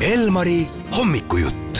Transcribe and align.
Elmari 0.00 0.66
hommikujutt. 0.98 1.78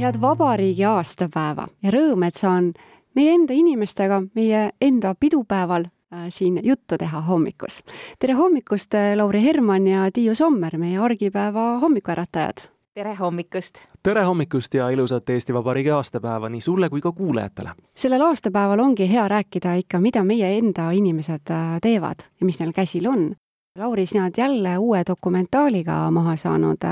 head 0.00 0.16
vabariigi 0.20 0.82
aastapäeva 0.84 1.68
ja 1.82 1.92
rõõm, 1.94 2.24
et 2.26 2.34
saan 2.34 2.72
meie 3.14 3.34
enda 3.34 3.54
inimestega 3.54 4.18
meie 4.34 4.72
enda 4.82 5.14
pidupäeval 5.14 5.86
äh, 5.86 6.26
siin 6.28 6.58
juttu 6.62 6.98
teha 6.98 7.20
hommikus. 7.20 7.84
tere 8.18 8.34
hommikust, 8.34 8.94
äh, 8.94 9.14
Lauri 9.16 9.42
Herman 9.42 9.86
ja 9.86 10.10
Tiiu 10.12 10.34
Sommer, 10.34 10.78
meie 10.78 10.98
argipäeva 10.98 11.78
hommikuäratajad. 11.78 12.66
tere 12.94 13.14
hommikust! 13.14 13.78
tere 14.02 14.24
hommikust 14.24 14.74
ja 14.74 14.90
ilusat 14.90 15.30
Eesti 15.30 15.54
Vabariigi 15.54 15.90
aastapäeva 15.90 16.48
nii 16.48 16.60
sulle 16.60 16.90
kui 16.90 17.00
ka 17.00 17.12
kuulajatele! 17.12 17.78
sellel 17.94 18.22
aastapäeval 18.22 18.80
ongi 18.80 19.12
hea 19.12 19.28
rääkida 19.28 19.74
ikka, 19.74 20.00
mida 20.00 20.24
meie 20.24 20.58
enda 20.58 20.90
inimesed 20.90 21.50
äh, 21.50 21.78
teevad 21.82 22.26
ja 22.40 22.46
mis 22.46 22.58
neil 22.60 22.72
käsil 22.72 23.06
on. 23.06 23.36
Lauri, 23.76 24.06
sina 24.06 24.24
oled 24.24 24.38
jälle 24.38 24.78
uue 24.78 25.02
dokumentaaliga 25.06 26.10
maha 26.10 26.36
saanud 26.36 26.84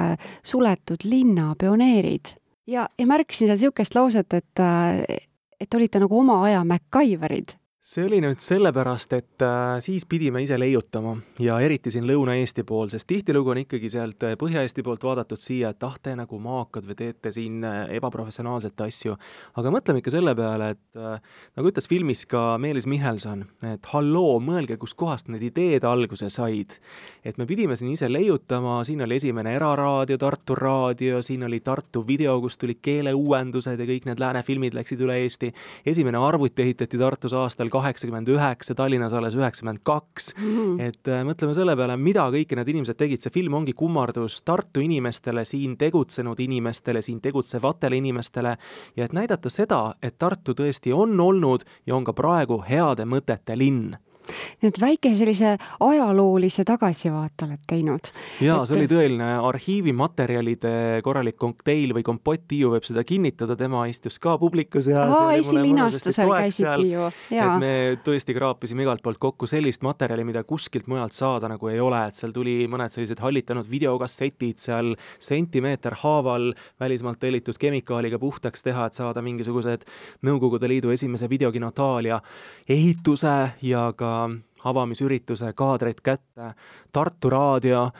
Suletud 0.42 1.04
linna 1.04 1.54
pioneerid. 1.58 2.34
Ja, 2.66 2.88
ja 2.98 3.06
märkasin 3.06 3.48
seal 3.48 3.56
niisugust 3.56 3.94
lauset, 3.94 4.32
et, 4.32 4.62
et 5.60 5.74
olite 5.74 6.00
nagu 6.00 6.18
oma 6.18 6.42
aja 6.44 6.64
MacGyverid 6.64 7.56
see 7.84 8.06
oli 8.06 8.16
nüüd 8.24 8.40
sellepärast, 8.40 9.12
et 9.12 9.42
äh, 9.44 9.74
siis 9.84 10.06
pidime 10.08 10.40
ise 10.40 10.56
leiutama 10.56 11.18
ja 11.42 11.58
eriti 11.60 11.90
siin 11.92 12.06
Lõuna-Eesti 12.08 12.62
pool, 12.64 12.88
sest 12.88 13.04
tihtilugu 13.10 13.52
on 13.52 13.58
ikkagi 13.60 13.90
sealt 13.92 14.24
äh, 14.24 14.38
Põhja-Eesti 14.40 14.80
poolt 14.86 15.02
vaadatud 15.04 15.42
siia, 15.44 15.74
et 15.74 15.84
ah, 15.84 15.98
te 16.00 16.14
nagu 16.16 16.38
maakad 16.40 16.86
või 16.88 16.96
teete 16.96 17.32
siin 17.36 17.58
äh, 17.68 17.82
ebaprofessionaalselt 17.98 18.80
asju. 18.86 19.18
aga 19.60 19.72
mõtleme 19.74 20.00
ikka 20.00 20.14
selle 20.14 20.32
peale, 20.38 20.70
et 20.72 20.98
nagu 21.58 21.68
ütles 21.68 21.88
filmis 21.90 22.24
ka 22.30 22.54
Meelis 22.62 22.88
Michelson, 22.88 23.44
et 23.68 23.90
halloo, 23.92 24.38
mõelge, 24.40 24.78
kuskohast 24.80 25.28
need 25.28 25.44
ideed 25.50 25.84
alguse 25.84 26.30
said. 26.32 26.78
et 27.24 27.36
me 27.36 27.44
pidime 27.46 27.76
siin 27.76 27.92
ise 27.92 28.08
leiutama, 28.08 28.78
siin 28.88 29.04
oli 29.04 29.20
esimene 29.20 29.52
eraraadio, 29.58 30.16
Tartu 30.18 30.56
Raadio, 30.56 31.20
siin 31.22 31.44
oli 31.44 31.60
Tartu 31.60 32.06
video, 32.06 32.40
kust 32.40 32.62
tulid 32.64 32.80
keeleuuendused 32.80 33.76
ja 33.76 33.90
kõik 33.92 34.08
need 34.08 34.24
lääne 34.24 34.42
filmid 34.42 34.72
läksid 34.72 35.04
üle 35.04 35.20
Eesti. 35.20 35.52
esimene 35.84 36.24
arvuti 36.24 36.64
ehitati 36.64 36.98
Tartus 36.98 37.36
aastal 37.36 37.73
kaheksakümmend 37.74 38.30
üheksa, 38.30 38.76
Tallinnas 38.78 39.14
alles 39.16 39.36
üheksakümmend 39.38 39.82
kaks. 39.86 40.32
Mhm. 40.38 40.80
et 40.80 41.10
äh, 41.10 41.24
mõtleme 41.26 41.54
selle 41.56 41.76
peale, 41.76 41.96
mida 42.00 42.26
kõike 42.32 42.58
need 42.58 42.70
inimesed 42.74 42.98
tegid, 43.00 43.22
see 43.24 43.34
film 43.34 43.58
ongi 43.60 43.74
kummardus 43.76 44.40
Tartu 44.46 44.82
inimestele, 44.84 45.44
siin 45.48 45.76
tegutsenud 45.80 46.40
inimestele, 46.40 47.02
siin 47.02 47.20
tegutsevatele 47.24 47.98
inimestele 48.00 48.56
ja 48.96 49.04
et 49.04 49.14
näidata 49.16 49.52
seda, 49.52 49.94
et 50.02 50.18
Tartu 50.18 50.54
tõesti 50.56 50.94
on 50.94 51.18
olnud 51.20 51.64
ja 51.86 51.96
on 51.96 52.04
ka 52.04 52.14
praegu 52.16 52.62
heade 52.68 53.06
mõtete 53.08 53.58
linn 53.58 53.94
nii 54.62 54.68
et 54.72 54.80
väike 54.80 55.14
sellise 55.18 55.56
ajaloolise 55.80 56.64
tagasivaate 56.64 57.46
oled 57.48 57.62
teinud. 57.70 58.10
jaa 58.40 58.60
Et- 58.62 58.68
see 58.68 58.78
oli 58.78 58.88
tõeline 58.90 59.30
arhiivimaterjalide 59.48 61.02
korralik 61.04 61.36
kokteil 61.36 61.94
või 61.96 62.02
kompott, 62.06 62.42
Tiiu 62.48 62.70
võib 62.74 62.84
seda 62.84 63.04
kinnitada, 63.06 63.56
tema 63.56 63.86
istus 63.88 64.18
ka 64.20 64.34
publikus 64.38 64.88
ja 64.90 65.04
see 65.08 65.22
aa, 65.22 65.36
esilinastusel 65.38 66.28
käisidki 66.28 66.66
seal. 66.66 66.82
ju, 66.90 67.06
et 67.08 67.36
jaa. 67.38 67.54
me 67.58 67.70
tõesti 68.04 68.34
kraapisime 68.36 68.84
igalt 68.84 69.02
poolt 69.02 69.18
kokku 69.22 69.46
sellist 69.48 69.82
materjali, 69.86 70.24
mida 70.28 70.42
kuskilt 70.44 70.86
mujalt 70.90 71.12
saada 71.16 71.48
nagu 71.48 71.68
ei 71.72 71.80
ole, 71.80 72.02
et 72.08 72.18
seal 72.18 72.32
tuli 72.36 72.66
mõned 72.70 72.92
sellised 72.92 73.20
hallitanud 73.24 73.68
videokassetid 73.70 74.58
seal 74.60 74.92
sentimeeter 75.18 75.96
haaval 76.02 76.50
välismaalt 76.80 77.18
tellitud 77.22 77.56
kemikaaliga 77.60 78.18
puhtaks 78.18 78.62
teha, 78.62 78.86
et 78.86 78.94
saada 78.94 79.22
mingisugused 79.24 79.84
Nõukogude 80.24 80.68
Liidu 80.68 80.90
esimese 80.94 81.28
videokino 81.30 81.70
Taalia 81.74 82.20
ehituse 82.68 83.34
ja 83.62 83.86
ka 83.96 84.13
avamisürituse 84.64 85.52
kaadreid 85.52 86.00
kätte. 86.02 86.54
Tartu 86.92 87.30
Raadio, 87.30 87.90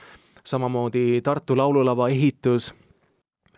samamoodi 0.43 1.21
Tartu 1.21 1.57
Laululava 1.57 2.09
ehitus 2.09 2.73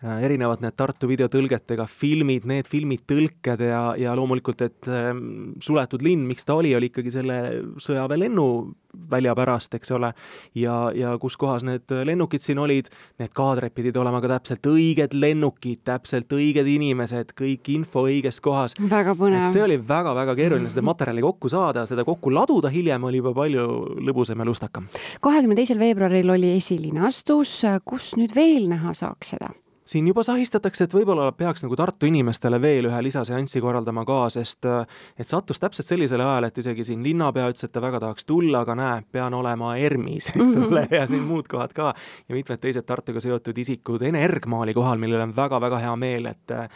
erinevad 0.02 0.62
need 0.62 0.76
Tartu 0.78 1.08
videotõlgetega 1.10 1.86
filmid, 1.90 2.46
need 2.48 2.68
filmid, 2.70 3.02
tõlked 3.08 3.62
ja, 3.66 3.82
ja 3.98 4.14
loomulikult, 4.18 4.62
et 4.62 4.90
ähm, 4.92 5.56
suletud 5.64 6.04
linn, 6.06 6.26
miks 6.28 6.46
ta 6.46 6.58
oli, 6.58 6.74
oli 6.76 6.90
ikkagi 6.92 7.12
selle 7.12 7.38
sõjaväe 7.82 8.20
lennuvälja 8.22 9.34
pärast, 9.38 9.74
eks 9.74 9.92
ole. 9.96 10.12
ja, 10.58 10.76
ja 10.94 11.16
kus 11.20 11.36
kohas 11.40 11.66
need 11.66 11.90
lennukid 11.90 12.44
siin 12.44 12.62
olid, 12.62 12.90
need 13.18 13.34
kaadrid 13.34 13.74
pidid 13.74 13.98
olema 13.98 14.22
ka 14.22 14.30
täpselt 14.36 14.70
õiged 14.70 15.18
lennukid, 15.18 15.82
täpselt 15.88 16.32
õiged 16.34 16.68
inimesed, 16.70 17.34
kõik 17.38 17.72
info 17.74 18.06
õiges 18.06 18.40
kohas. 18.44 18.78
väga 18.78 19.16
põnev. 19.18 19.48
see 19.50 19.64
oli 19.66 19.80
väga-väga 19.82 20.36
keeruline 20.38 20.70
seda 20.70 20.86
materjali 20.86 21.24
kokku 21.26 21.50
saada, 21.52 21.86
seda 21.90 22.06
kokku 22.06 22.32
laduda 22.34 22.70
hiljem 22.72 23.10
oli 23.10 23.22
juba 23.22 23.34
palju 23.34 23.68
lõbusam 24.06 24.38
ja 24.38 24.46
lustakam. 24.46 24.90
kahekümne 25.20 25.58
teisel 25.58 25.82
veebruaril 25.82 26.36
oli 26.38 26.54
esilinastus, 26.56 27.64
kus 27.84 28.14
nüüd 28.20 28.36
veel 28.36 28.70
näha 28.70 28.94
saaks 28.94 29.34
seda? 29.34 29.50
Siin 29.88 30.08
juba 30.10 30.22
sahistatakse, 30.26 30.84
et 30.84 30.94
võib-olla 30.94 31.30
peaks 31.36 31.64
nagu 31.64 31.76
Tartu 31.78 32.08
inimestele 32.08 32.60
veel 32.60 32.90
ühe 32.90 33.00
lisaseanssi 33.08 33.62
korraldama 33.64 34.04
ka, 34.08 34.20
sest 34.32 34.68
äh, 34.68 34.84
et 35.18 35.28
sattus 35.28 35.60
täpselt 35.62 35.88
sellisel 35.88 36.22
ajal, 36.24 36.48
et 36.48 36.60
isegi 36.62 36.86
siin 36.90 37.02
linnapea 37.06 37.48
ütles, 37.52 37.64
et 37.64 37.74
ta 37.74 37.82
väga 37.84 38.02
tahaks 38.04 38.28
tulla, 38.28 38.62
aga 38.66 38.76
näe, 38.78 39.02
pean 39.12 39.34
olema 39.34 39.74
ERM-is, 39.80 40.32
eks 40.34 40.56
ole, 40.60 40.86
ja 40.92 41.06
siin 41.10 41.24
muud 41.28 41.48
kohad 41.50 41.74
ka. 41.76 41.92
Ja 42.28 42.36
mitmed 42.36 42.62
teised 42.62 42.86
Tartuga 42.88 43.22
seotud 43.24 43.58
isikud, 43.58 44.04
Ene 44.08 44.22
Ergma 44.24 44.62
oli 44.64 44.76
kohal, 44.76 45.00
millel 45.00 45.24
on 45.26 45.36
väga-väga 45.36 45.84
hea 45.86 45.96
meel, 46.00 46.32
et 46.32 46.36
et 46.48 46.70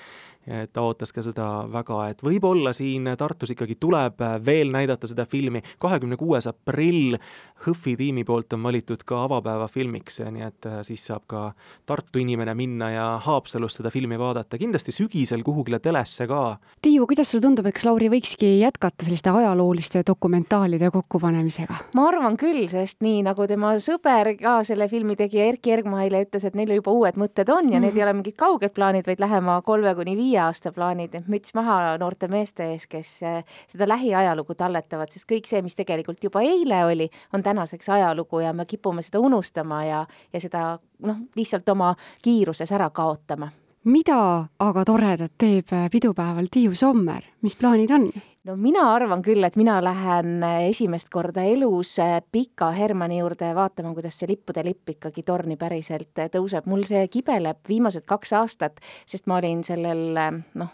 ta 0.72 0.82
ootas 0.82 1.12
ka 1.14 1.22
seda 1.22 1.46
väga, 1.70 1.98
et 2.10 2.22
võib-olla 2.24 2.72
siin 2.74 3.06
Tartus 3.18 3.52
ikkagi 3.54 3.76
tuleb 3.80 4.22
veel 4.44 4.72
näidata 4.74 5.06
seda 5.06 5.24
filmi. 5.26 5.62
kahekümne 5.78 6.16
kuues 6.16 6.48
aprill 6.50 7.16
HÖFFi 7.62 7.94
tiimi 7.96 8.24
poolt 8.24 8.52
on 8.52 8.62
valitud 8.62 9.04
ka 9.06 9.20
avapäeva 9.24 9.68
filmiks, 9.70 10.18
nii 10.34 10.42
et 10.42 10.66
äh, 10.66 10.80
siis 10.82 11.04
saab 11.06 11.22
ka 11.30 11.42
Tartu 11.86 12.18
inimene 12.18 12.54
minna 12.58 12.90
ja 12.90 13.04
Haapsalus 13.22 13.78
seda 13.78 13.90
filmi 13.94 14.18
vaadata, 14.18 14.58
kindlasti 14.58 14.92
sügisel 14.92 15.44
kuhugile 15.46 15.78
telesse 15.78 16.26
ka. 16.26 16.56
Tiiu, 16.82 17.06
kuidas 17.06 17.30
sulle 17.30 17.46
tundub, 17.46 17.68
eks 17.70 17.86
Lauri 17.86 18.10
võikski 18.10 18.56
jätkata 18.58 19.06
selliste 19.06 19.30
ajalooliste 19.30 20.02
dokumentaalide 20.06 20.90
kokkupanemisega? 20.90 21.78
ma 21.94 22.08
arvan 22.08 22.36
küll, 22.40 22.66
sest 22.70 22.98
nii 23.04 23.22
nagu 23.28 23.46
tema 23.46 23.76
sõber 23.82 24.32
ka 24.40 24.58
selle 24.66 24.88
filmi 24.90 25.14
tegija 25.18 25.46
Erki 25.52 25.76
Ergmaile 25.76 26.24
ütles, 26.26 26.48
et 26.48 26.58
neil 26.58 26.74
juba 26.80 26.94
uued 26.98 27.20
mõtted 27.20 27.54
on 27.54 27.70
ja 27.70 27.78
need 27.82 27.94
ei 27.96 28.02
ole 28.02 28.16
mingid 28.18 28.36
kauged 28.40 28.74
plaanid, 28.74 29.06
vaid 29.06 29.22
lähema 29.22 29.60
kolme 29.62 29.94
kuni 29.94 30.16
viie 30.18 30.31
aasta 30.38 30.72
plaanid, 30.72 31.14
et 31.14 31.28
müts 31.28 31.54
maha 31.54 31.96
noorte 32.00 32.28
meeste 32.28 32.70
ees, 32.72 32.86
kes 32.90 33.10
eh, 33.26 33.56
seda 33.68 33.88
lähiajalugu 33.88 34.54
talletavad, 34.58 35.12
sest 35.12 35.28
kõik 35.30 35.48
see, 35.50 35.62
mis 35.62 35.76
tegelikult 35.78 36.22
juba 36.24 36.42
eile 36.46 36.84
oli, 36.88 37.08
on 37.32 37.42
tänaseks 37.42 37.88
ajalugu 37.88 38.42
ja 38.44 38.52
me 38.52 38.66
kipume 38.68 39.02
seda 39.02 39.20
unustama 39.20 39.84
ja, 39.84 40.04
ja 40.32 40.40
seda 40.40 40.66
noh, 41.06 41.24
lihtsalt 41.36 41.68
oma 41.74 41.94
kiiruses 42.22 42.72
ära 42.72 42.90
kaotama 42.90 43.50
mida 43.84 44.18
aga 44.62 44.84
toredat 44.86 45.32
teeb 45.38 45.72
pidupäeval 45.90 46.46
Tiiu 46.50 46.74
Sommer, 46.78 47.24
mis 47.42 47.56
plaanid 47.58 47.90
on? 47.90 48.12
No 48.48 48.56
mina 48.58 48.84
arvan 48.94 49.22
küll, 49.24 49.44
et 49.46 49.56
mina 49.58 49.78
lähen 49.84 50.42
esimest 50.68 51.10
korda 51.12 51.44
elus 51.46 51.94
Pika 52.32 52.72
Hermanni 52.74 53.20
juurde 53.20 53.52
vaatama, 53.56 53.92
kuidas 53.96 54.18
see 54.18 54.30
lippude 54.32 54.64
lipp 54.66 54.94
ikkagi 54.96 55.24
torni 55.26 55.58
päriselt 55.60 56.24
tõuseb. 56.34 56.66
mul 56.66 56.86
see 56.88 57.06
kibeleb 57.12 57.62
viimased 57.68 58.06
kaks 58.08 58.32
aastat, 58.40 58.80
sest 59.06 59.28
ma 59.30 59.38
olin 59.38 59.62
sellel 59.66 60.18
noh, 60.58 60.72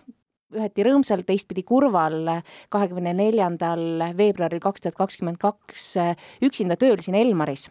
üheti 0.57 0.87
rõõmsal, 0.87 1.27
teistpidi 1.29 1.65
kurval 1.69 2.41
kahekümne 2.73 3.13
neljandal 3.17 4.15
veebruaril 4.17 4.65
kaks 4.65 4.87
tuhat 4.87 4.97
kakskümmend 4.97 5.41
kaks 5.43 5.91
üksinda 6.49 6.81
tööl 6.81 7.05
siin 7.05 7.21
Elmaris 7.21 7.69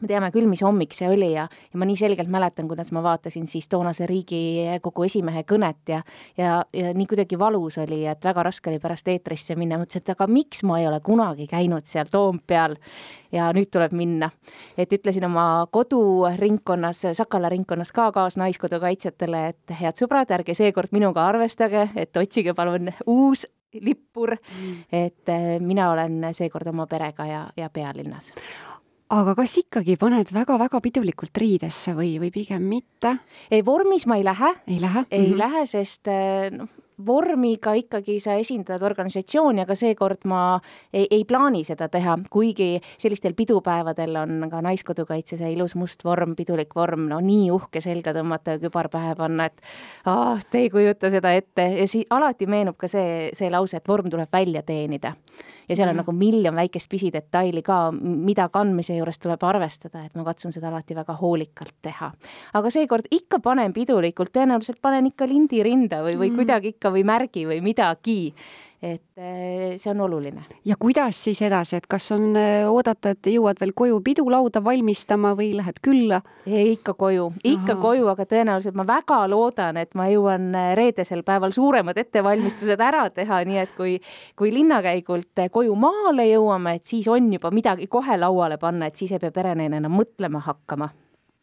me 0.00 0.08
teame 0.10 0.28
küll, 0.34 0.48
mis 0.50 0.62
hommik 0.64 0.94
see 0.96 1.08
oli 1.08 1.30
ja, 1.32 1.46
ja 1.48 1.80
ma 1.80 1.86
nii 1.88 1.96
selgelt 1.98 2.28
mäletan, 2.32 2.68
kuidas 2.68 2.90
ma 2.92 3.02
vaatasin 3.04 3.46
siis 3.48 3.68
toonase 3.72 4.06
Riigikogu 4.08 5.06
esimehe 5.06 5.44
kõnet 5.48 5.92
ja 5.92 6.02
ja, 6.36 6.58
ja 6.76 6.92
nii 6.94 7.06
kuidagi 7.08 7.38
valus 7.40 7.78
oli, 7.80 8.02
et 8.08 8.24
väga 8.24 8.44
raske 8.46 8.70
oli 8.70 8.80
pärast 8.82 9.08
eetrisse 9.08 9.56
minna, 9.56 9.80
mõtlesin, 9.80 10.04
et 10.04 10.12
aga 10.16 10.28
miks 10.30 10.62
ma 10.68 10.80
ei 10.80 10.88
ole 10.90 11.00
kunagi 11.04 11.48
käinud 11.50 11.88
seal 11.88 12.10
Toompeal 12.12 12.76
ja 13.32 13.48
nüüd 13.56 13.72
tuleb 13.72 13.96
minna. 13.96 14.30
et 14.76 14.92
ütlesin 14.92 15.24
oma 15.24 15.66
koduringkonnas, 15.72 17.06
Sakala 17.16 17.48
ringkonnas 17.48 17.92
ka 17.92 18.10
kaasnaiskodu 18.12 18.80
kaitsjatele, 18.80 19.46
et 19.48 19.76
head 19.80 19.96
sõbrad, 19.96 20.30
ärge 20.30 20.54
seekord 20.54 20.92
minuga 20.92 21.26
arvestage, 21.26 21.88
et 21.96 22.16
otsige 22.16 22.54
palun 22.54 22.92
uus 23.06 23.46
lippur, 23.76 24.36
et 24.92 25.28
eh, 25.28 25.58
mina 25.60 25.90
olen 25.92 26.30
seekord 26.32 26.68
oma 26.72 26.86
perega 26.88 27.26
ja, 27.28 27.44
ja 27.56 27.68
pealinnas 27.70 28.32
aga 29.14 29.34
kas 29.38 29.58
ikkagi 29.62 29.96
paned 30.00 30.32
väga-väga 30.34 30.80
pidulikult 30.82 31.38
riidesse 31.38 31.94
või, 31.94 32.16
või 32.22 32.32
pigem 32.34 32.66
mitte? 32.66 33.18
ei, 33.50 33.62
vormis 33.66 34.06
ma 34.06 34.18
ei 34.18 34.24
lähe. 34.26 34.54
ei 34.66 34.80
lähe? 34.82 35.04
ei 35.10 35.20
mm 35.20 35.32
-hmm. 35.32 35.38
lähe, 35.38 35.66
sest 35.66 36.10
noh, 36.56 36.68
vormiga 37.04 37.74
ikkagi 37.76 38.16
sa 38.20 38.38
esindad 38.40 38.82
organisatsiooni, 38.82 39.60
aga 39.66 39.74
seekord 39.76 40.24
ma 40.28 40.40
ei, 40.92 41.04
ei 41.10 41.24
plaani 41.28 41.60
seda 41.66 41.90
teha, 41.92 42.16
kuigi 42.32 42.78
sellistel 42.96 43.34
pidupäevadel 43.36 44.16
on 44.22 44.46
ka 44.50 44.62
Naiskodukaitse 44.64 45.36
see 45.36 45.52
ilus 45.52 45.74
must 45.76 46.04
vorm, 46.04 46.32
pidulik 46.38 46.72
vorm, 46.76 47.04
no 47.10 47.20
nii 47.20 47.50
uhke 47.52 47.82
selga 47.84 48.14
tõmmata 48.16 48.56
ja 48.56 48.62
kübar 48.62 48.88
pähe 48.92 49.12
panna, 49.18 49.50
et 49.50 49.60
ah, 50.08 50.40
te 50.50 50.64
ei 50.64 50.70
kujuta 50.72 51.10
seda 51.12 51.34
ette 51.36 51.68
ja 51.82 51.88
siis 51.90 52.08
alati 52.10 52.48
meenub 52.48 52.78
ka 52.80 52.88
see, 52.88 53.28
see 53.36 53.52
lause, 53.52 53.76
et 53.76 53.88
vorm 53.88 54.08
tuleb 54.12 54.32
välja 54.32 54.64
teenida. 54.64 55.12
ja 55.68 55.76
seal 55.76 55.88
on 55.88 55.94
mm. 55.94 56.00
nagu 56.00 56.12
miljon 56.16 56.56
väikest 56.56 56.88
pisidetaili 56.88 57.62
ka, 57.62 57.90
mida 57.92 58.48
kandmise 58.48 58.96
juures 58.96 59.18
tuleb 59.18 59.42
arvestada, 59.44 60.04
et 60.06 60.14
ma 60.16 60.24
katsun 60.24 60.54
seda 60.54 60.70
alati 60.70 60.96
väga 60.96 61.16
hoolikalt 61.20 61.74
teha. 61.82 62.12
aga 62.54 62.70
seekord 62.72 63.10
ikka 63.10 63.42
panen 63.44 63.76
pidulikult, 63.76 64.32
tõenäoliselt 64.32 64.80
panen 64.80 65.12
ikka 65.12 65.28
lindi 65.28 65.62
rinda 65.66 66.00
või, 66.06 66.16
või 66.16 66.30
mm. 66.30 66.40
kuidagi 66.40 66.74
ikka 66.76 66.85
või 66.94 67.04
märgi 67.06 67.46
või 67.48 67.60
midagi 67.64 68.20
et 68.82 69.02
eh, 69.16 69.76
see 69.80 69.90
on 69.90 70.00
oluline. 70.00 70.44
ja 70.64 70.76
kuidas 70.78 71.16
siis 71.24 71.40
edasi, 71.42 71.76
et 71.76 71.86
kas 71.88 72.10
on 72.12 72.36
eh, 72.36 72.66
oodata, 72.68 73.14
et 73.14 73.28
jõuad 73.32 73.60
veel 73.60 73.72
koju 73.76 74.00
pidulauda 74.04 74.60
valmistama 74.64 75.32
või 75.38 75.54
lähed 75.56 75.80
külla? 75.82 76.20
ikka 76.46 76.94
koju, 76.98 77.30
ikka 77.44 77.72
Aha. 77.74 77.80
koju, 77.82 78.08
aga 78.12 78.26
tõenäoliselt 78.28 78.76
ma 78.76 78.86
väga 78.88 79.22
loodan, 79.32 79.80
et 79.80 79.96
ma 79.98 80.10
jõuan 80.12 80.50
eh, 80.54 80.74
reedesel 80.78 81.24
päeval 81.26 81.56
suuremad 81.56 81.96
ettevalmistused 81.98 82.80
ära 82.80 83.08
teha, 83.10 83.40
nii 83.48 83.62
et 83.64 83.72
kui, 83.78 83.96
kui 84.36 84.52
linnakäigult 84.52 85.46
koju 85.52 85.74
maale 85.80 86.28
jõuame, 86.28 86.76
et 86.76 86.86
siis 86.86 87.08
on 87.08 87.32
juba 87.32 87.50
midagi 87.54 87.88
kohe 87.88 88.20
lauale 88.20 88.60
panna, 88.60 88.90
et 88.90 88.96
siis 88.96 89.16
ei 89.16 89.22
pea 89.22 89.32
perenaine 89.32 89.80
enam 89.80 89.96
mõtlema 89.96 90.44
hakkama 90.44 90.92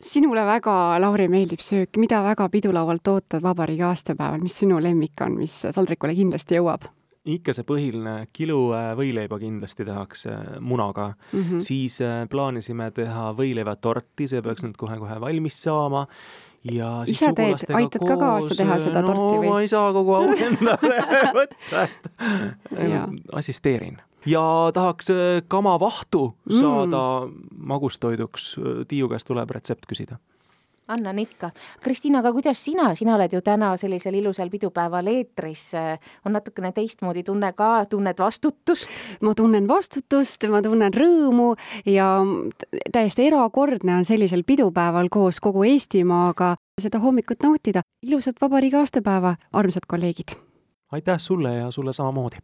sinule 0.04 0.46
väga, 0.46 0.74
Lauri, 1.02 1.28
meeldib 1.32 1.62
söök, 1.64 1.98
mida 2.02 2.24
väga 2.26 2.50
pidulaualt 2.50 3.08
ootad 3.08 3.44
vabariigi 3.44 3.86
aastapäeval, 3.88 4.44
mis 4.44 4.58
sinu 4.64 4.82
lemmik 4.84 5.24
on, 5.26 5.40
mis 5.40 5.62
saldrikule 5.72 6.16
kindlasti 6.18 6.60
jõuab? 6.60 6.90
ikka 7.24 7.54
see 7.56 7.64
põhiline 7.64 8.14
kilo 8.36 8.74
äh, 8.76 8.90
võileiba 9.00 9.38
kindlasti 9.40 9.86
tehakse 9.88 10.34
munaga 10.60 11.14
mm, 11.14 11.40
-hmm. 11.40 11.62
siis 11.64 12.02
äh, 12.04 12.26
plaanisime 12.30 12.90
teha 12.92 13.30
võileivatorti, 13.38 14.28
see 14.28 14.42
peaks 14.44 14.66
nüüd 14.66 14.76
kohe-kohe 14.76 15.22
valmis 15.24 15.62
saama 15.64 16.04
ja 16.68 16.90
siis 17.06 17.22
ise 17.22 17.32
teed, 17.36 17.64
aitad 17.76 18.04
ka 18.08 18.18
kaasa 18.20 18.56
teha 18.60 18.80
seda 18.80 19.04
torti 19.04 19.22
no, 19.22 19.40
või? 19.40 19.50
ma 19.50 19.62
ei 19.64 19.72
saa 19.72 19.94
kogu 19.96 20.16
au 20.20 20.36
endale 20.48 21.00
võtta, 21.40 21.88
et 21.88 23.32
assisteerin. 23.32 24.02
Ja 24.26 24.72
tahaks 24.74 25.10
äh, 25.10 25.42
kamavahtu 25.48 26.34
saada 26.60 27.26
mm. 27.26 27.58
magustoiduks, 27.58 28.56
Tiiu 28.88 29.10
käest 29.10 29.28
tuleb 29.28 29.50
retsept 29.50 29.90
küsida 29.90 30.20
annan 30.88 31.20
ikka. 31.20 31.52
Kristina, 31.82 32.20
aga 32.20 32.32
kuidas 32.34 32.60
sina, 32.66 32.96
sina 32.96 33.16
oled 33.16 33.34
ju 33.34 33.42
täna 33.42 33.74
sellisel 33.80 34.18
ilusal 34.20 34.50
pidupäeval 34.52 35.08
eetris, 35.08 35.72
on 36.26 36.36
natukene 36.36 36.74
teistmoodi 36.76 37.24
tunne 37.24 37.54
ka, 37.54 37.86
tunned 37.90 38.20
vastutust? 38.20 38.92
ma 39.22 39.34
tunnen 39.36 39.68
vastutust, 39.68 40.44
ma 40.52 40.62
tunnen 40.62 40.94
rõõmu 40.94 41.54
ja 41.88 42.10
täiesti 42.92 43.28
erakordne 43.28 43.96
on 44.02 44.06
sellisel 44.06 44.44
pidupäeval 44.44 45.10
koos 45.12 45.40
kogu 45.40 45.64
Eestimaaga 45.64 46.56
seda 46.82 47.00
hommikut 47.00 47.44
nautida. 47.44 47.82
ilusat 48.04 48.42
vabariigi 48.42 48.76
aastapäeva, 48.76 49.36
armsad 49.54 49.88
kolleegid! 49.88 50.36
aitäh 50.92 51.20
sulle 51.20 51.56
ja 51.56 51.72
sulle 51.72 51.94
samamoodi! 51.94 52.38